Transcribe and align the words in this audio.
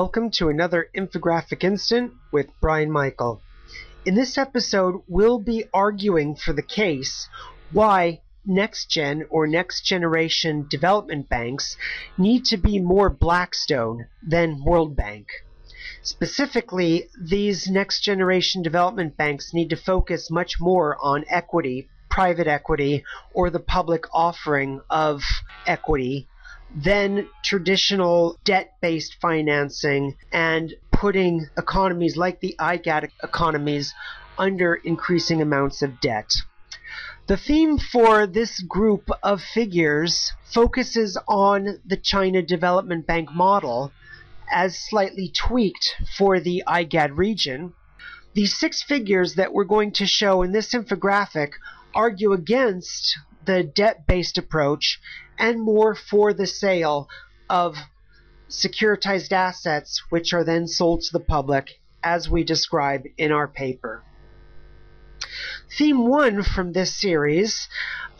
Welcome 0.00 0.30
to 0.34 0.48
another 0.48 0.88
infographic 0.94 1.64
instant 1.64 2.12
with 2.30 2.52
Brian 2.60 2.88
Michael. 2.88 3.42
In 4.06 4.14
this 4.14 4.38
episode, 4.38 5.02
we'll 5.08 5.40
be 5.40 5.64
arguing 5.74 6.36
for 6.36 6.52
the 6.52 6.62
case 6.62 7.28
why 7.72 8.20
next 8.46 8.88
gen 8.88 9.26
or 9.28 9.48
next 9.48 9.84
generation 9.84 10.68
development 10.70 11.28
banks 11.28 11.76
need 12.16 12.44
to 12.44 12.56
be 12.56 12.78
more 12.78 13.10
Blackstone 13.10 14.06
than 14.22 14.62
World 14.62 14.94
Bank. 14.94 15.26
Specifically, 16.00 17.08
these 17.20 17.68
next 17.68 18.02
generation 18.02 18.62
development 18.62 19.16
banks 19.16 19.52
need 19.52 19.70
to 19.70 19.76
focus 19.76 20.30
much 20.30 20.60
more 20.60 20.96
on 21.02 21.24
equity, 21.28 21.88
private 22.08 22.46
equity, 22.46 23.02
or 23.34 23.50
the 23.50 23.58
public 23.58 24.04
offering 24.14 24.80
of 24.88 25.24
equity 25.66 26.28
than 26.74 27.28
traditional 27.42 28.38
debt 28.44 28.74
based 28.80 29.16
financing 29.20 30.16
and 30.32 30.74
putting 30.92 31.46
economies 31.56 32.16
like 32.16 32.40
the 32.40 32.54
IGAD 32.58 33.10
economies 33.22 33.94
under 34.36 34.74
increasing 34.74 35.40
amounts 35.40 35.82
of 35.82 36.00
debt. 36.00 36.34
The 37.26 37.36
theme 37.36 37.78
for 37.78 38.26
this 38.26 38.60
group 38.62 39.10
of 39.22 39.42
figures 39.42 40.32
focuses 40.44 41.18
on 41.28 41.78
the 41.84 41.96
China 41.96 42.42
Development 42.42 43.06
Bank 43.06 43.32
model 43.32 43.92
as 44.50 44.78
slightly 44.78 45.30
tweaked 45.36 45.94
for 46.16 46.40
the 46.40 46.62
IGAD 46.66 47.16
region. 47.16 47.74
The 48.32 48.46
six 48.46 48.82
figures 48.82 49.34
that 49.34 49.52
we're 49.52 49.64
going 49.64 49.92
to 49.92 50.06
show 50.06 50.42
in 50.42 50.52
this 50.52 50.72
infographic 50.72 51.52
argue 51.94 52.32
against 52.32 53.18
the 53.48 53.64
debt 53.64 54.06
based 54.06 54.36
approach 54.36 55.00
and 55.38 55.58
more 55.58 55.94
for 55.94 56.34
the 56.34 56.46
sale 56.46 57.08
of 57.48 57.78
securitized 58.50 59.32
assets, 59.32 60.02
which 60.10 60.34
are 60.34 60.44
then 60.44 60.66
sold 60.66 61.00
to 61.00 61.12
the 61.12 61.24
public 61.24 61.80
as 62.02 62.28
we 62.28 62.44
describe 62.44 63.04
in 63.16 63.32
our 63.32 63.48
paper. 63.48 64.04
Theme 65.78 66.06
1 66.06 66.42
from 66.42 66.72
this 66.72 66.94
series 66.94 67.68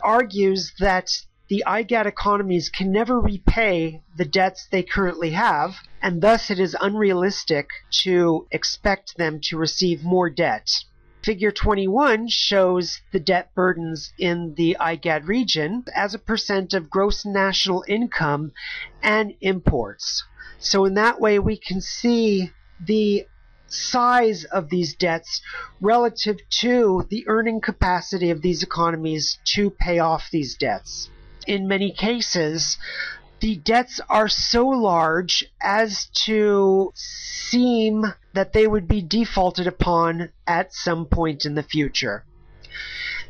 argues 0.01 0.73
that 0.79 1.11
the 1.47 1.63
IGAD 1.67 2.07
economies 2.07 2.69
can 2.69 2.91
never 2.91 3.19
repay 3.19 4.01
the 4.17 4.25
debts 4.25 4.67
they 4.71 4.81
currently 4.81 5.31
have, 5.31 5.75
and 6.01 6.21
thus 6.21 6.49
it 6.49 6.59
is 6.59 6.75
unrealistic 6.81 7.69
to 7.91 8.47
expect 8.49 9.15
them 9.17 9.39
to 9.43 9.57
receive 9.57 10.03
more 10.03 10.31
debt. 10.31 10.71
Figure 11.23 11.51
21 11.51 12.29
shows 12.29 13.01
the 13.11 13.19
debt 13.19 13.53
burdens 13.53 14.13
in 14.17 14.53
the 14.55 14.77
IGAD 14.79 15.27
region 15.27 15.83
as 15.93 16.13
a 16.13 16.19
percent 16.19 16.73
of 16.73 16.89
gross 16.89 17.25
national 17.25 17.83
income 17.87 18.53
and 19.03 19.33
imports. 19.41 20.23
So 20.59 20.85
in 20.85 20.93
that 20.93 21.19
way 21.19 21.37
we 21.37 21.57
can 21.57 21.81
see 21.81 22.51
the 22.79 23.27
size 23.67 24.45
of 24.45 24.69
these 24.69 24.95
debts 24.95 25.41
relative 25.81 26.37
to 26.49 27.05
the 27.09 27.27
earning 27.27 27.61
capacity 27.61 28.29
of 28.29 28.41
these 28.41 28.63
economies 28.63 29.39
to 29.43 29.69
pay 29.69 29.99
off 29.99 30.29
these 30.31 30.55
debts. 30.55 31.09
In 31.45 31.67
many 31.67 31.91
cases, 31.91 32.77
the 33.39 33.55
debts 33.57 33.99
are 34.09 34.27
so 34.27 34.67
large 34.67 35.45
as 35.61 36.07
to 36.25 36.91
seem 36.95 38.05
that 38.33 38.53
they 38.53 38.67
would 38.67 38.87
be 38.87 39.01
defaulted 39.01 39.67
upon 39.67 40.29
at 40.45 40.73
some 40.73 41.05
point 41.05 41.45
in 41.45 41.55
the 41.55 41.63
future. 41.63 42.25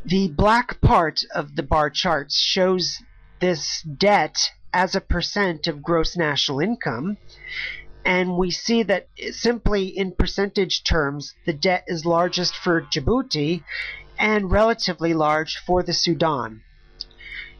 The 0.05 0.29
black 0.29 0.81
part 0.81 1.23
of 1.35 1.55
the 1.55 1.63
bar 1.63 1.89
charts 1.89 2.37
shows 2.37 3.01
this 3.39 3.81
debt 3.81 4.51
as 4.73 4.95
a 4.95 5.01
percent 5.01 5.67
of 5.67 5.83
gross 5.83 6.15
national 6.15 6.59
income, 6.59 7.17
and 8.05 8.37
we 8.37 8.51
see 8.51 8.83
that 8.83 9.07
simply 9.31 9.87
in 9.87 10.13
percentage 10.13 10.83
terms, 10.83 11.33
the 11.45 11.53
debt 11.53 11.83
is 11.87 12.05
largest 12.05 12.55
for 12.55 12.81
Djibouti 12.81 13.63
and 14.17 14.51
relatively 14.51 15.13
large 15.13 15.57
for 15.57 15.83
the 15.83 15.93
Sudan. 15.93 16.61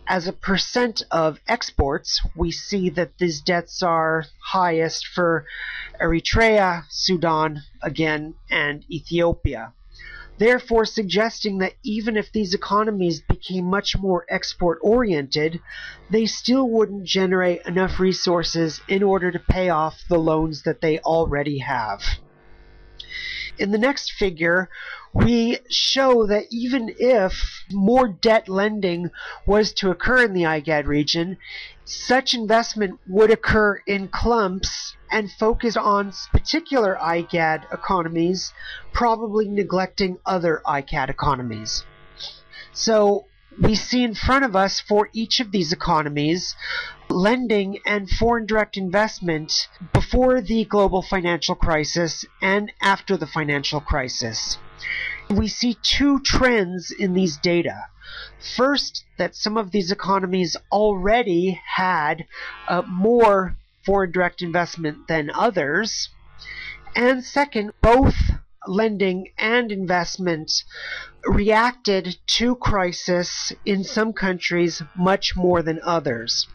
As 0.10 0.28
a 0.28 0.34
percent 0.34 1.04
of 1.12 1.40
exports, 1.48 2.20
we 2.36 2.52
see 2.52 2.90
that 2.90 3.20
these 3.20 3.42
debts 3.42 3.84
are 3.84 4.26
highest 4.44 5.06
for 5.08 5.46
Eritrea, 6.02 6.86
Sudan, 6.90 7.62
again, 7.84 8.34
and 8.50 8.84
Ethiopia 8.92 9.74
therefore 10.40 10.86
suggesting 10.86 11.58
that 11.60 11.74
even 11.84 12.18
if 12.18 12.32
these 12.32 12.54
economies 12.54 13.22
became 13.22 13.66
much 13.66 13.98
more 13.98 14.26
export 14.30 14.80
oriented, 14.82 15.60
they 16.10 16.26
still 16.26 16.68
wouldn't 16.68 17.04
generate 17.04 17.62
enough 17.66 18.00
resources 18.00 18.82
in 18.88 19.04
order 19.04 19.32
to 19.32 19.40
pay 19.40 19.70
off 19.70 20.02
the 20.08 20.18
loans 20.18 20.64
that 20.64 20.82
they 20.82 20.98
already 21.00 21.60
have. 21.60 22.02
In 23.60 23.72
the 23.72 23.78
next 23.78 24.14
figure, 24.14 24.70
we 25.14 25.58
show 25.70 26.26
that 26.28 26.46
even 26.50 26.96
if 26.98 27.66
more 27.70 28.08
debt 28.08 28.48
lending 28.48 29.12
was 29.46 29.74
to 29.74 29.92
occur 29.92 30.24
in 30.24 30.34
the 30.34 30.44
IGAD 30.44 30.88
region, 30.88 31.38
such 31.84 32.34
investment 32.34 33.02
would 33.06 33.32
occur 33.32 33.82
in 33.86 34.08
clumps 34.08 34.96
and 35.12 35.30
focus 35.30 35.76
on 35.76 36.14
particular 36.32 36.98
IGAD 37.02 37.74
economies, 37.74 38.54
probably 38.94 39.50
neglecting 39.50 40.20
other 40.26 40.62
IGAD 40.66 41.10
economies. 41.10 41.84
So 42.72 43.26
we 43.62 43.76
see 43.76 44.04
in 44.04 44.16
front 44.16 44.46
of 44.46 44.56
us 44.56 44.80
for 44.80 45.10
each 45.12 45.42
of 45.42 45.52
these 45.52 45.74
economies 45.74 46.56
lending 47.10 47.80
and 47.86 48.10
foreign 48.10 48.46
direct 48.46 48.78
investment 48.78 49.68
before 49.94 50.42
the 50.42 50.64
global 50.66 51.02
financial 51.02 51.56
crisis 51.56 52.24
and 52.42 52.72
after 52.82 53.18
the 53.18 53.28
financial 53.28 53.82
crisis. 53.82 54.58
We 55.30 55.48
see 55.48 55.78
two 55.82 56.20
trends 56.20 56.92
in 56.92 57.14
these 57.14 57.38
data. 57.38 57.86
First, 58.56 59.06
that 59.18 59.36
some 59.36 59.58
of 59.58 59.72
these 59.72 59.92
economies 59.92 60.56
already 60.72 61.62
had 61.76 62.26
uh, 62.68 62.84
more 62.88 63.58
foreign 63.86 64.12
direct 64.12 64.42
investment 64.42 65.08
than 65.08 65.30
others. 65.34 66.10
And 66.96 67.24
second, 67.24 67.72
both 67.82 68.16
lending 68.68 69.32
and 69.38 69.72
investment 69.72 70.52
reacted 71.26 72.18
to 72.28 72.56
crisis 72.56 73.52
in 73.66 73.84
some 73.84 74.14
countries 74.14 74.82
much 74.96 75.36
more 75.36 75.62
than 75.62 75.80
others. 75.84 76.48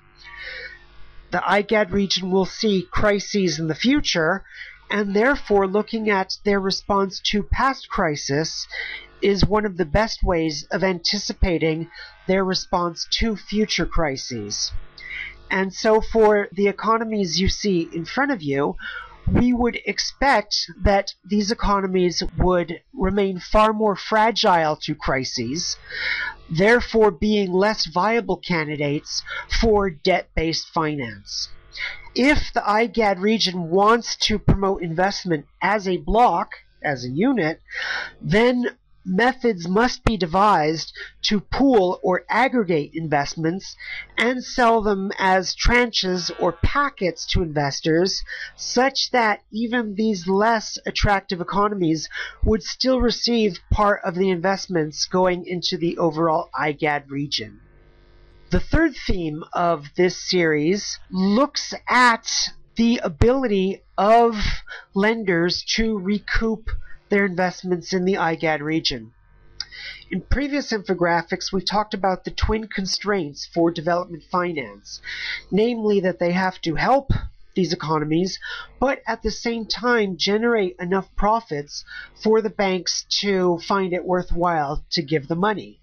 The 1.35 1.41
IGAD 1.41 1.91
region 1.91 2.31
will 2.31 2.45
see 2.45 2.87
crises 2.89 3.59
in 3.59 3.67
the 3.67 3.75
future, 3.75 4.45
and 4.89 5.17
therefore 5.17 5.67
looking 5.67 6.09
at 6.09 6.39
their 6.45 6.61
response 6.61 7.19
to 7.33 7.43
past 7.43 7.89
crisis 7.89 8.69
is 9.21 9.45
one 9.45 9.67
of 9.67 9.77
the 9.77 9.85
best 9.85 10.23
ways 10.23 10.63
of 10.71 10.85
anticipating 10.85 11.91
their 12.29 12.45
response 12.45 13.09
to 13.19 13.35
future 13.35 13.85
crises. 13.85 14.71
And 15.51 15.75
so 15.75 16.01
for 16.01 16.47
the 16.53 16.69
economies 16.69 17.41
you 17.41 17.49
see 17.49 17.91
in 17.93 18.05
front 18.05 18.31
of 18.31 18.41
you, 18.41 18.77
we 19.27 19.53
would 19.53 19.79
expect 19.87 20.55
that 20.83 21.15
these 21.25 21.51
economies 21.51 22.23
would 22.37 22.81
remain 22.93 23.41
far 23.41 23.73
more 23.73 23.97
fragile 23.97 24.77
to 24.77 24.95
crises, 24.95 25.77
therefore 26.51 27.11
being 27.11 27.53
less 27.53 27.87
viable 27.87 28.37
candidates 28.37 29.23
for 29.61 29.91
debt-based 29.91 30.69
finance. 30.69 31.49
If 32.15 32.53
the 32.53 32.61
IGAD 32.61 33.21
region 33.21 33.71
wants 33.71 34.17
to 34.27 34.39
promote 34.39 34.83
investment 34.83 35.47
as 35.61 35.89
a 35.89 35.97
block, 35.97 36.53
as 36.83 37.05
a 37.05 37.11
unit, 37.11 37.61
then 38.21 38.77
methods 39.05 39.69
must 39.69 40.05
be 40.05 40.17
devised 40.17 40.93
to 41.23 41.41
pool 41.41 42.01
or 42.03 42.25
aggregate 42.29 42.91
investments 42.95 43.77
and 44.17 44.43
sell 44.43 44.81
them 44.81 45.13
as 45.19 45.55
tranches 45.55 46.31
or 46.41 46.53
packets 46.53 47.27
to 47.27 47.43
investors 47.43 48.23
such 48.57 49.11
that 49.11 49.43
even 49.51 49.95
these 49.95 50.27
less 50.27 50.79
attractive 50.87 51.41
economies 51.41 52.09
would 52.43 52.63
still 52.63 53.01
receive 53.01 53.61
part 53.71 54.01
of 54.05 54.15
the 54.15 54.31
investments 54.31 55.05
going 55.07 55.47
into 55.47 55.77
the 55.77 55.99
overall 55.99 56.49
IGAD 56.59 57.11
region. 57.11 57.61
The 58.51 58.61
third 58.61 58.95
theme 58.95 59.43
of 59.53 59.87
this 59.97 60.17
series 60.31 60.99
looks 61.11 61.75
at 61.89 62.31
the 62.77 62.99
ability 62.99 63.83
of 63.97 64.37
lenders 64.95 65.65
to 65.75 65.99
recoup 65.99 66.71
their 67.09 67.25
investments 67.25 67.93
in 67.93 68.05
the 68.05 68.15
IGAD 68.15 68.61
region. 68.61 69.13
In 70.11 70.21
previous 70.21 70.73
infographics, 70.73 71.53
we 71.53 71.61
talked 71.61 71.95
about 71.95 72.25
the 72.25 72.31
twin 72.31 72.69
constraints 72.69 73.47
for 73.47 73.71
development 73.71 74.23
finance, 74.31 75.01
namely 75.51 76.01
that 76.01 76.19
they 76.19 76.33
have 76.33 76.61
to 76.63 76.77
help 76.77 77.11
these 77.55 77.73
economies, 77.73 78.39
but 78.81 79.01
at 79.07 79.23
the 79.23 79.31
same 79.31 79.67
time 79.67 80.17
generate 80.17 80.77
enough 80.79 81.09
profits 81.17 81.85
for 82.23 82.41
the 82.41 82.51
banks 82.51 83.05
to 83.21 83.59
find 83.59 83.93
it 83.93 84.05
worthwhile 84.05 84.85
to 84.91 85.03
give 85.03 85.29
the 85.29 85.37
money. 85.37 85.81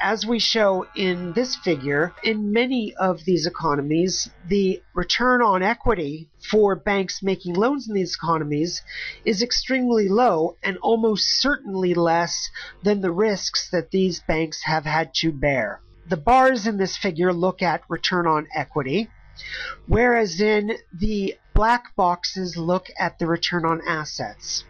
As 0.00 0.26
we 0.26 0.38
show 0.38 0.86
in 0.94 1.32
this 1.32 1.56
figure, 1.56 2.12
in 2.22 2.52
many 2.52 2.94
of 2.96 3.24
these 3.24 3.46
economies, 3.46 4.28
the 4.46 4.82
return 4.94 5.40
on 5.42 5.62
equity 5.62 6.28
for 6.50 6.74
banks 6.74 7.22
making 7.22 7.54
loans 7.54 7.88
in 7.88 7.94
these 7.94 8.14
economies 8.14 8.82
is 9.24 9.42
extremely 9.42 10.08
low 10.08 10.56
and 10.62 10.76
almost 10.78 11.40
certainly 11.40 11.94
less 11.94 12.50
than 12.82 13.00
the 13.00 13.10
risks 13.10 13.70
that 13.70 13.90
these 13.90 14.20
banks 14.20 14.62
have 14.64 14.84
had 14.84 15.14
to 15.14 15.32
bear. 15.32 15.80
The 16.08 16.16
bars 16.16 16.66
in 16.66 16.76
this 16.76 16.96
figure 16.96 17.32
look 17.32 17.62
at 17.62 17.82
return 17.88 18.26
on 18.26 18.48
equity, 18.54 19.08
whereas 19.86 20.40
in 20.40 20.76
the 20.92 21.36
black 21.54 21.96
boxes 21.96 22.56
look 22.56 22.90
at 22.98 23.18
the 23.18 23.26
return 23.26 23.64
on 23.64 23.80
assets 23.86 24.64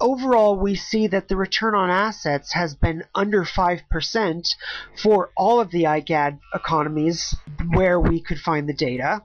overall, 0.00 0.56
we 0.56 0.74
see 0.74 1.06
that 1.08 1.28
the 1.28 1.36
return 1.36 1.74
on 1.74 1.90
assets 1.90 2.52
has 2.52 2.74
been 2.74 3.04
under 3.14 3.44
5% 3.44 4.48
for 4.96 5.30
all 5.36 5.60
of 5.60 5.70
the 5.70 5.84
IGAD 5.84 6.38
economies 6.54 7.34
where 7.72 7.98
we 8.00 8.20
could 8.20 8.38
find 8.38 8.68
the 8.68 8.74
data. 8.74 9.22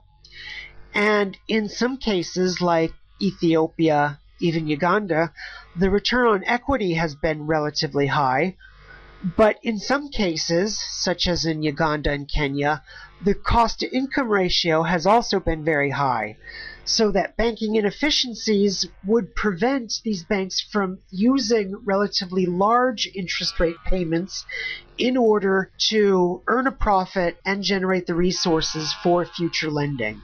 And 0.94 1.36
in 1.48 1.68
some 1.68 1.96
cases, 1.96 2.60
like 2.60 2.92
Ethiopia, 3.20 4.18
even 4.40 4.66
Uganda, 4.66 5.32
the 5.76 5.90
return 5.90 6.26
on 6.26 6.44
equity 6.44 6.94
has 6.94 7.14
been 7.14 7.46
relatively 7.46 8.08
high. 8.08 8.56
But 9.36 9.58
in 9.62 9.78
some 9.78 10.08
cases, 10.08 10.78
such 10.78 11.28
as 11.28 11.44
in 11.44 11.62
Uganda 11.62 12.10
and 12.10 12.28
Kenya, 12.28 12.82
the 13.24 13.34
cost 13.34 13.80
to 13.80 13.96
income 13.96 14.28
ratio 14.28 14.82
has 14.82 15.06
also 15.06 15.38
been 15.38 15.64
very 15.64 15.90
high 15.90 16.36
so 16.84 17.12
that 17.12 17.36
banking 17.36 17.76
inefficiencies 17.76 18.86
would 19.04 19.34
prevent 19.34 20.00
these 20.04 20.24
banks 20.24 20.60
from 20.60 20.98
using 21.10 21.76
relatively 21.84 22.46
large 22.46 23.08
interest 23.14 23.58
rate 23.60 23.76
payments 23.86 24.44
in 24.98 25.16
order 25.16 25.70
to 25.78 26.42
earn 26.48 26.66
a 26.66 26.72
profit 26.72 27.36
and 27.44 27.62
generate 27.62 28.06
the 28.06 28.14
resources 28.14 28.92
for 29.02 29.24
future 29.24 29.70
lending. 29.70 30.20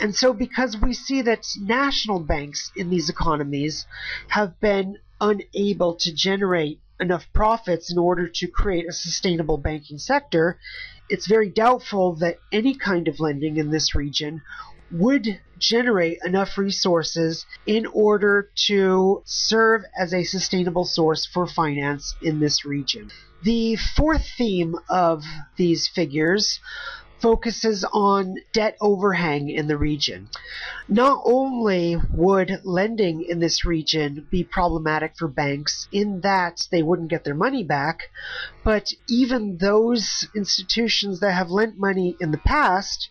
And 0.00 0.14
so, 0.14 0.32
because 0.32 0.76
we 0.76 0.94
see 0.94 1.22
that 1.22 1.44
national 1.60 2.20
banks 2.20 2.70
in 2.76 2.88
these 2.88 3.10
economies 3.10 3.84
have 4.28 4.58
been 4.60 4.98
unable 5.20 5.96
to 5.96 6.14
generate 6.14 6.80
enough 7.00 7.26
profits 7.32 7.90
in 7.92 7.98
order 7.98 8.28
to 8.28 8.46
create 8.46 8.88
a 8.88 8.92
sustainable 8.92 9.58
banking 9.58 9.98
sector, 9.98 10.58
it's 11.08 11.26
very 11.26 11.48
doubtful 11.48 12.14
that 12.16 12.38
any 12.52 12.74
kind 12.74 13.08
of 13.08 13.18
lending 13.18 13.56
in 13.56 13.70
this 13.70 13.94
region 13.94 14.42
would 14.90 15.40
generate 15.58 16.18
enough 16.24 16.56
resources 16.56 17.44
in 17.66 17.86
order 17.86 18.50
to 18.54 19.22
serve 19.24 19.82
as 19.98 20.14
a 20.14 20.24
sustainable 20.24 20.84
source 20.84 21.26
for 21.26 21.46
finance 21.46 22.14
in 22.22 22.40
this 22.40 22.64
region. 22.64 23.10
The 23.42 23.76
fourth 23.76 24.26
theme 24.36 24.76
of 24.88 25.24
these 25.56 25.86
figures 25.86 26.60
focuses 27.20 27.84
on 27.92 28.36
debt 28.52 28.76
overhang 28.80 29.48
in 29.48 29.66
the 29.66 29.76
region. 29.76 30.28
Not 30.88 31.20
only 31.24 31.96
would 32.12 32.60
lending 32.64 33.24
in 33.28 33.40
this 33.40 33.64
region 33.64 34.26
be 34.30 34.44
problematic 34.44 35.16
for 35.16 35.28
banks 35.28 35.88
in 35.90 36.20
that 36.20 36.66
they 36.70 36.82
wouldn't 36.82 37.10
get 37.10 37.24
their 37.24 37.34
money 37.34 37.64
back, 37.64 38.10
but 38.64 38.92
even 39.08 39.58
those 39.58 40.26
institutions 40.34 41.20
that 41.20 41.32
have 41.32 41.50
lent 41.50 41.78
money 41.78 42.16
in 42.20 42.30
the 42.30 42.38
past 42.38 43.08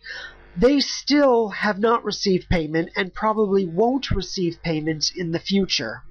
they 0.59 0.79
still 0.79 1.49
have 1.49 1.77
not 1.77 2.03
received 2.03 2.49
payment 2.49 2.89
and 2.95 3.13
probably 3.13 3.65
won't 3.67 4.09
receive 4.09 4.63
payment 4.63 5.11
in 5.15 5.31
the 5.31 5.39
future. 5.39 6.01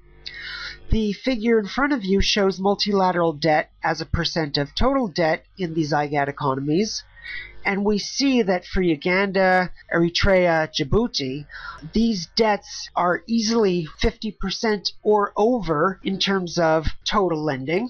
The 0.89 1.11
figure 1.11 1.59
in 1.59 1.67
front 1.67 1.91
of 1.91 2.05
you 2.05 2.21
shows 2.21 2.57
multilateral 2.57 3.33
debt 3.33 3.71
as 3.83 3.99
a 3.99 4.05
percent 4.05 4.57
of 4.57 4.73
total 4.73 5.09
debt 5.09 5.43
in 5.57 5.73
these 5.73 5.91
IGAD 5.91 6.29
economies. 6.29 7.03
And 7.65 7.83
we 7.83 7.99
see 7.99 8.41
that 8.43 8.65
for 8.65 8.81
Uganda, 8.81 9.69
Eritrea, 9.93 10.71
Djibouti, 10.71 11.45
these 11.91 12.27
debts 12.37 12.89
are 12.95 13.23
easily 13.27 13.85
50% 13.99 14.93
or 15.03 15.33
over 15.35 15.99
in 16.05 16.19
terms 16.19 16.57
of 16.57 16.87
total 17.03 17.43
lending. 17.43 17.89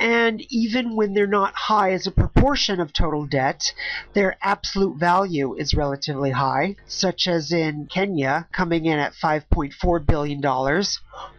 And 0.00 0.42
even 0.48 0.96
when 0.96 1.12
they're 1.12 1.26
not 1.26 1.54
high 1.54 1.92
as 1.92 2.06
a 2.06 2.10
proportion 2.10 2.80
of 2.80 2.90
total 2.90 3.26
debt, 3.26 3.74
their 4.14 4.38
absolute 4.40 4.98
value 4.98 5.54
is 5.54 5.74
relatively 5.74 6.30
high, 6.30 6.76
such 6.86 7.28
as 7.28 7.52
in 7.52 7.86
Kenya 7.86 8.48
coming 8.50 8.86
in 8.86 8.98
at 8.98 9.12
$5.4 9.12 10.06
billion, 10.06 10.42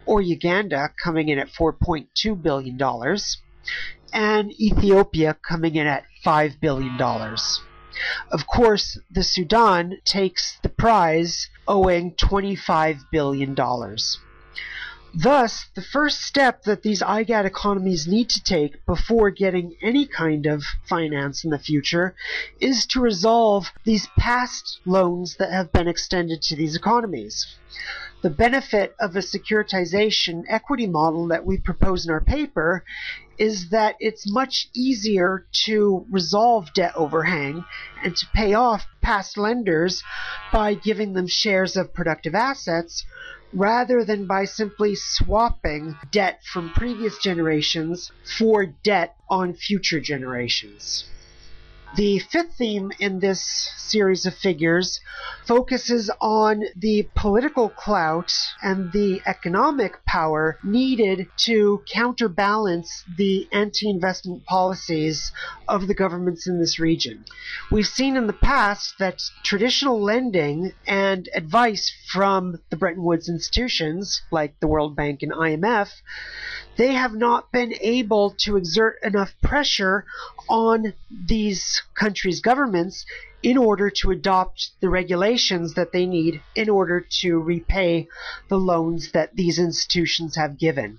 or 0.06 0.22
Uganda 0.22 0.90
coming 1.02 1.28
in 1.28 1.40
at 1.40 1.48
$4.2 1.48 2.40
billion, 2.40 2.80
and 4.12 4.52
Ethiopia 4.60 5.34
coming 5.34 5.74
in 5.74 5.88
at 5.88 6.04
$5 6.24 6.60
billion. 6.60 7.00
Of 8.30 8.46
course, 8.46 8.98
the 9.10 9.24
Sudan 9.24 9.98
takes 10.04 10.58
the 10.62 10.68
prize, 10.68 11.50
owing 11.66 12.14
$25 12.14 13.00
billion. 13.10 13.56
Thus, 15.14 15.66
the 15.74 15.82
first 15.82 16.22
step 16.22 16.62
that 16.62 16.82
these 16.82 17.02
IGAD 17.02 17.44
economies 17.44 18.08
need 18.08 18.30
to 18.30 18.42
take 18.42 18.84
before 18.86 19.30
getting 19.30 19.76
any 19.82 20.06
kind 20.06 20.46
of 20.46 20.64
finance 20.88 21.44
in 21.44 21.50
the 21.50 21.58
future 21.58 22.14
is 22.60 22.86
to 22.86 23.00
resolve 23.00 23.72
these 23.84 24.08
past 24.18 24.80
loans 24.86 25.36
that 25.36 25.52
have 25.52 25.70
been 25.70 25.86
extended 25.86 26.40
to 26.42 26.56
these 26.56 26.74
economies. 26.74 27.46
The 28.22 28.30
benefit 28.30 28.94
of 28.98 29.14
a 29.14 29.18
securitization 29.18 30.44
equity 30.48 30.86
model 30.86 31.26
that 31.28 31.44
we 31.44 31.58
propose 31.58 32.06
in 32.06 32.10
our 32.10 32.20
paper 32.22 32.82
is 33.36 33.68
that 33.68 33.96
it's 34.00 34.30
much 34.30 34.70
easier 34.72 35.46
to 35.66 36.06
resolve 36.10 36.72
debt 36.72 36.92
overhang 36.96 37.66
and 38.02 38.16
to 38.16 38.26
pay 38.32 38.54
off 38.54 38.86
past 39.02 39.36
lenders 39.36 40.02
by 40.52 40.72
giving 40.72 41.12
them 41.12 41.26
shares 41.26 41.76
of 41.76 41.92
productive 41.92 42.34
assets 42.34 43.04
rather 43.52 44.04
than 44.04 44.26
by 44.26 44.44
simply 44.44 44.94
swapping 44.94 45.96
debt 46.10 46.40
from 46.44 46.72
previous 46.72 47.18
generations 47.18 48.10
for 48.38 48.66
debt 48.66 49.16
on 49.28 49.52
future 49.54 50.00
generations. 50.00 51.04
The 51.94 52.20
fifth 52.20 52.54
theme 52.56 52.90
in 52.98 53.18
this 53.18 53.42
series 53.76 54.24
of 54.24 54.34
figures 54.34 54.98
focuses 55.44 56.10
on 56.22 56.64
the 56.74 57.06
political 57.14 57.68
clout 57.68 58.32
and 58.62 58.90
the 58.92 59.20
economic 59.26 60.02
power 60.06 60.58
needed 60.64 61.28
to 61.36 61.82
counterbalance 61.86 63.04
the 63.18 63.46
anti 63.52 63.90
investment 63.90 64.46
policies 64.46 65.32
of 65.68 65.86
the 65.86 65.94
governments 65.94 66.46
in 66.46 66.58
this 66.58 66.78
region. 66.78 67.26
We've 67.70 67.86
seen 67.86 68.16
in 68.16 68.26
the 68.26 68.32
past 68.32 68.94
that 68.98 69.22
traditional 69.42 70.00
lending 70.00 70.72
and 70.86 71.28
advice 71.34 71.92
from 72.10 72.58
the 72.70 72.76
Bretton 72.76 73.02
Woods 73.02 73.28
institutions, 73.28 74.22
like 74.30 74.58
the 74.60 74.66
World 74.66 74.96
Bank 74.96 75.22
and 75.22 75.32
IMF, 75.32 75.90
they 76.76 76.94
have 76.94 77.12
not 77.14 77.52
been 77.52 77.74
able 77.82 78.30
to 78.38 78.56
exert 78.56 78.98
enough 79.02 79.34
pressure 79.42 80.06
on 80.48 80.94
these 81.10 81.81
countries' 81.94 82.40
governments 82.40 83.04
in 83.42 83.58
order 83.58 83.90
to 83.90 84.10
adopt 84.10 84.70
the 84.80 84.88
regulations 84.88 85.74
that 85.74 85.92
they 85.92 86.06
need 86.06 86.40
in 86.54 86.68
order 86.68 87.04
to 87.20 87.38
repay 87.40 88.06
the 88.48 88.58
loans 88.58 89.10
that 89.12 89.34
these 89.34 89.58
institutions 89.58 90.36
have 90.36 90.58
given. 90.58 90.98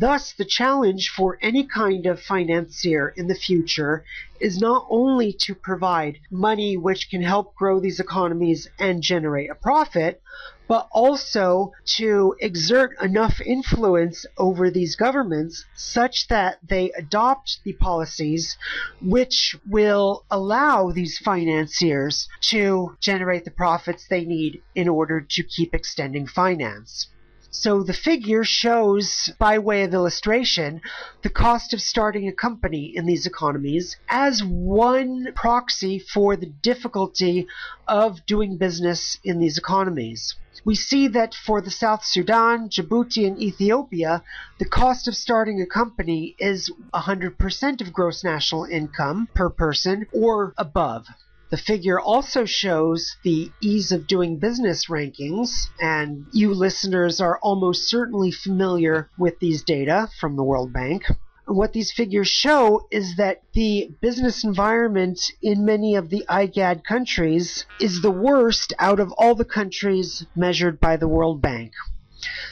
Thus, 0.00 0.32
the 0.32 0.44
challenge 0.44 1.10
for 1.10 1.38
any 1.42 1.64
kind 1.64 2.06
of 2.06 2.22
financier 2.22 3.08
in 3.16 3.26
the 3.26 3.34
future 3.34 4.04
is 4.38 4.60
not 4.60 4.86
only 4.88 5.32
to 5.40 5.56
provide 5.56 6.20
money 6.30 6.76
which 6.76 7.10
can 7.10 7.22
help 7.22 7.56
grow 7.56 7.80
these 7.80 7.98
economies 7.98 8.70
and 8.78 9.02
generate 9.02 9.50
a 9.50 9.56
profit, 9.56 10.22
but 10.68 10.86
also 10.92 11.72
to 11.96 12.36
exert 12.38 12.96
enough 13.02 13.40
influence 13.40 14.24
over 14.36 14.70
these 14.70 14.94
governments 14.94 15.64
such 15.74 16.28
that 16.28 16.60
they 16.62 16.92
adopt 16.92 17.58
the 17.64 17.72
policies 17.72 18.56
which 19.02 19.56
will 19.66 20.24
allow 20.30 20.92
these 20.92 21.18
financiers 21.18 22.28
to 22.40 22.96
generate 23.00 23.44
the 23.44 23.50
profits 23.50 24.06
they 24.06 24.24
need 24.24 24.62
in 24.76 24.88
order 24.88 25.20
to 25.20 25.42
keep 25.42 25.74
extending 25.74 26.24
finance. 26.24 27.08
So 27.50 27.82
the 27.82 27.94
figure 27.94 28.44
shows, 28.44 29.30
by 29.38 29.58
way 29.58 29.82
of 29.82 29.94
illustration, 29.94 30.82
the 31.22 31.30
cost 31.30 31.72
of 31.72 31.80
starting 31.80 32.28
a 32.28 32.32
company 32.32 32.94
in 32.94 33.06
these 33.06 33.24
economies 33.24 33.96
as 34.06 34.44
one 34.44 35.32
proxy 35.34 35.98
for 35.98 36.36
the 36.36 36.52
difficulty 36.62 37.46
of 37.86 38.26
doing 38.26 38.58
business 38.58 39.18
in 39.24 39.38
these 39.38 39.56
economies. 39.56 40.34
We 40.62 40.74
see 40.74 41.08
that 41.08 41.34
for 41.34 41.62
the 41.62 41.70
South 41.70 42.04
Sudan, 42.04 42.68
Djibouti, 42.68 43.26
and 43.26 43.40
Ethiopia, 43.40 44.22
the 44.58 44.68
cost 44.68 45.08
of 45.08 45.16
starting 45.16 45.62
a 45.62 45.66
company 45.66 46.36
is 46.38 46.70
100% 46.92 47.80
of 47.80 47.92
gross 47.94 48.22
national 48.22 48.64
income 48.64 49.28
per 49.34 49.48
person 49.48 50.06
or 50.12 50.52
above. 50.58 51.06
The 51.50 51.56
figure 51.56 51.98
also 51.98 52.44
shows 52.44 53.16
the 53.22 53.50
ease 53.62 53.90
of 53.90 54.06
doing 54.06 54.38
business 54.38 54.88
rankings, 54.88 55.68
and 55.80 56.26
you 56.30 56.52
listeners 56.52 57.22
are 57.22 57.38
almost 57.38 57.88
certainly 57.88 58.30
familiar 58.30 59.08
with 59.16 59.38
these 59.38 59.62
data 59.62 60.10
from 60.20 60.36
the 60.36 60.44
World 60.44 60.74
Bank. 60.74 61.04
What 61.46 61.72
these 61.72 61.90
figures 61.90 62.28
show 62.28 62.86
is 62.90 63.16
that 63.16 63.40
the 63.54 63.90
business 64.02 64.44
environment 64.44 65.18
in 65.40 65.64
many 65.64 65.94
of 65.94 66.10
the 66.10 66.26
IGAD 66.28 66.84
countries 66.84 67.64
is 67.80 68.02
the 68.02 68.10
worst 68.10 68.74
out 68.78 69.00
of 69.00 69.12
all 69.12 69.34
the 69.34 69.46
countries 69.46 70.26
measured 70.36 70.78
by 70.78 70.98
the 70.98 71.08
World 71.08 71.40
Bank. 71.40 71.72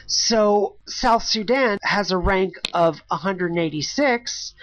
So 0.06 0.76
South 0.86 1.24
Sudan 1.24 1.78
has 1.82 2.10
a 2.10 2.18
rank 2.18 2.54
of 2.72 3.02
186, 3.08 4.54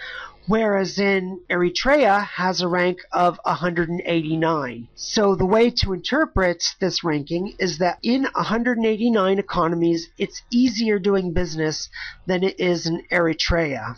whereas 0.46 0.98
in 0.98 1.40
Eritrea 1.50 2.24
has 2.24 2.60
a 2.60 2.68
rank 2.68 2.98
of 3.12 3.38
189. 3.44 4.88
So 4.94 5.34
the 5.34 5.46
way 5.46 5.70
to 5.70 5.92
interpret 5.92 6.74
this 6.80 7.04
ranking 7.04 7.54
is 7.58 7.78
that 7.78 7.98
in 8.02 8.24
189 8.24 9.38
economies, 9.38 10.08
it's 10.18 10.42
easier 10.50 10.98
doing 10.98 11.32
business 11.32 11.88
than 12.26 12.42
it 12.42 12.58
is 12.58 12.86
in 12.86 13.02
Eritrea. 13.10 13.96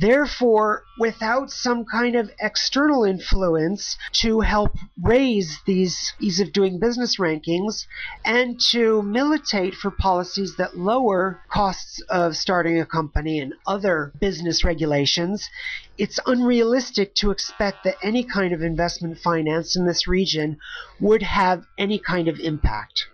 Therefore, 0.00 0.84
without 0.98 1.50
some 1.50 1.84
kind 1.84 2.16
of 2.16 2.30
external 2.40 3.04
influence 3.04 3.98
to 4.12 4.40
help 4.40 4.74
raise 4.98 5.60
these 5.66 6.14
ease 6.18 6.40
of 6.40 6.54
doing 6.54 6.80
business 6.80 7.18
rankings 7.18 7.84
and 8.24 8.58
to 8.70 9.02
militate 9.02 9.74
for 9.74 9.90
policies 9.90 10.56
that 10.56 10.78
lower 10.78 11.42
costs 11.50 12.00
of 12.08 12.34
starting 12.34 12.80
a 12.80 12.86
company 12.86 13.40
and 13.40 13.52
other 13.66 14.10
business 14.18 14.64
regulations, 14.64 15.50
it's 15.98 16.18
unrealistic 16.24 17.14
to 17.16 17.30
expect 17.30 17.84
that 17.84 17.98
any 18.02 18.24
kind 18.24 18.54
of 18.54 18.62
investment 18.62 19.18
finance 19.18 19.76
in 19.76 19.84
this 19.84 20.08
region 20.08 20.56
would 20.98 21.22
have 21.22 21.66
any 21.76 21.98
kind 21.98 22.26
of 22.26 22.40
impact. 22.40 23.04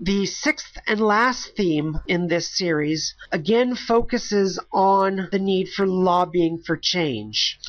The 0.00 0.26
sixth 0.26 0.76
and 0.88 1.00
last 1.00 1.54
theme 1.54 2.00
in 2.08 2.26
this 2.26 2.48
series 2.48 3.14
again 3.30 3.76
focuses 3.76 4.58
on 4.72 5.28
the 5.30 5.38
need 5.38 5.68
for 5.68 5.86
lobbying 5.86 6.58
for 6.58 6.76
change. 6.76 7.60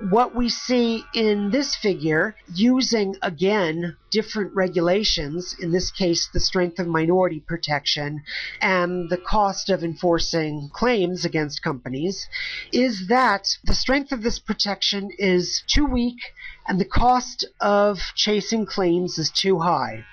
What 0.00 0.34
we 0.34 0.48
see 0.48 1.04
in 1.12 1.50
this 1.50 1.76
figure, 1.76 2.34
using 2.54 3.16
again 3.20 3.98
different 4.10 4.54
regulations, 4.54 5.54
in 5.60 5.70
this 5.70 5.90
case 5.90 6.26
the 6.32 6.40
strength 6.40 6.78
of 6.78 6.86
minority 6.86 7.40
protection 7.40 8.22
and 8.62 9.10
the 9.10 9.18
cost 9.18 9.68
of 9.68 9.84
enforcing 9.84 10.70
claims 10.72 11.26
against 11.26 11.62
companies, 11.62 12.26
is 12.72 13.08
that 13.08 13.58
the 13.64 13.74
strength 13.74 14.12
of 14.12 14.22
this 14.22 14.38
protection 14.38 15.10
is 15.18 15.62
too 15.66 15.84
weak 15.84 16.32
and 16.66 16.80
the 16.80 16.86
cost 16.86 17.44
of 17.60 18.00
chasing 18.14 18.64
claims 18.64 19.18
is 19.18 19.30
too 19.30 19.58
high. 19.58 20.06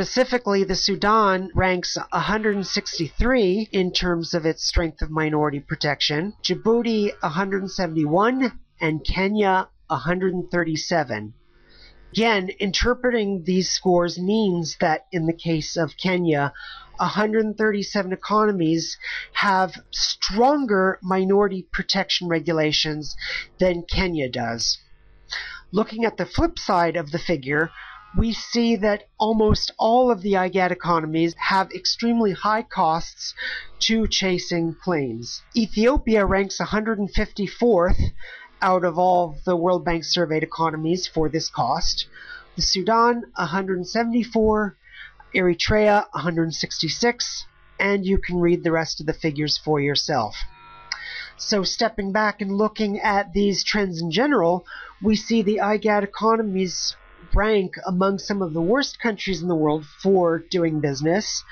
Specifically, 0.00 0.62
the 0.62 0.76
Sudan 0.76 1.50
ranks 1.56 1.96
163 2.12 3.68
in 3.72 3.90
terms 3.90 4.32
of 4.32 4.46
its 4.46 4.64
strength 4.64 5.02
of 5.02 5.10
minority 5.10 5.58
protection, 5.58 6.34
Djibouti 6.40 7.20
171, 7.20 8.60
and 8.80 9.04
Kenya 9.04 9.68
137. 9.88 11.34
Again, 12.12 12.48
interpreting 12.60 13.42
these 13.42 13.72
scores 13.72 14.20
means 14.20 14.76
that 14.78 15.06
in 15.10 15.26
the 15.26 15.32
case 15.32 15.76
of 15.76 15.96
Kenya, 15.96 16.52
137 16.98 18.12
economies 18.12 18.96
have 19.32 19.82
stronger 19.90 21.00
minority 21.02 21.66
protection 21.72 22.28
regulations 22.28 23.16
than 23.58 23.82
Kenya 23.82 24.28
does. 24.28 24.78
Looking 25.72 26.04
at 26.04 26.18
the 26.18 26.24
flip 26.24 26.56
side 26.56 26.94
of 26.94 27.10
the 27.10 27.18
figure, 27.18 27.72
we 28.16 28.32
see 28.32 28.76
that 28.76 29.04
almost 29.18 29.70
all 29.78 30.10
of 30.10 30.22
the 30.22 30.32
IGAD 30.32 30.70
economies 30.70 31.34
have 31.38 31.70
extremely 31.72 32.32
high 32.32 32.62
costs 32.62 33.34
to 33.80 34.08
chasing 34.08 34.74
claims. 34.74 35.42
Ethiopia 35.54 36.24
ranks 36.24 36.58
154th 36.58 38.12
out 38.62 38.84
of 38.84 38.98
all 38.98 39.36
the 39.44 39.56
World 39.56 39.84
Bank 39.84 40.04
surveyed 40.04 40.42
economies 40.42 41.06
for 41.06 41.28
this 41.28 41.50
cost. 41.50 42.06
The 42.56 42.62
Sudan 42.62 43.24
174, 43.36 44.76
Eritrea 45.34 46.06
166, 46.12 47.46
and 47.78 48.04
you 48.04 48.18
can 48.18 48.40
read 48.40 48.64
the 48.64 48.72
rest 48.72 49.00
of 49.00 49.06
the 49.06 49.12
figures 49.12 49.58
for 49.58 49.80
yourself. 49.80 50.34
So 51.36 51.62
stepping 51.62 52.10
back 52.10 52.40
and 52.40 52.56
looking 52.56 52.98
at 52.98 53.32
these 53.32 53.62
trends 53.62 54.02
in 54.02 54.10
general, 54.10 54.66
we 55.00 55.14
see 55.14 55.42
the 55.42 55.60
IGAD 55.62 56.02
economies 56.02 56.96
rank 57.34 57.74
among 57.86 58.18
some 58.18 58.42
of 58.42 58.52
the 58.52 58.62
worst 58.62 58.98
countries 59.00 59.42
in 59.42 59.48
the 59.48 59.54
world 59.54 59.84
for 60.02 60.38
doing 60.38 60.80
business. 60.80 61.44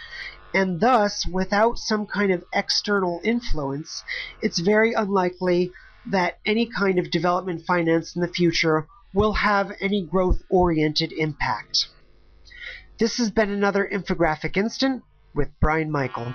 And 0.54 0.80
thus, 0.80 1.26
without 1.26 1.78
some 1.78 2.06
kind 2.06 2.32
of 2.32 2.44
external 2.52 3.20
influence, 3.22 4.02
it's 4.40 4.58
very 4.58 4.92
unlikely 4.92 5.72
that 6.06 6.38
any 6.46 6.66
kind 6.66 6.98
of 6.98 7.10
development 7.10 7.66
finance 7.66 8.14
in 8.14 8.22
the 8.22 8.28
future 8.28 8.86
will 9.12 9.32
have 9.32 9.72
any 9.80 10.02
growth 10.02 10.42
oriented 10.48 11.12
impact. 11.12 11.88
This 12.98 13.18
has 13.18 13.30
been 13.30 13.50
another 13.50 13.86
infographic 13.90 14.56
instant 14.56 15.02
with 15.34 15.48
Brian 15.60 15.90
Michael. 15.90 16.34